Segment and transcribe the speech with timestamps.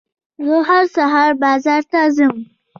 [0.47, 2.33] زه هر سهار بازار ته ځم.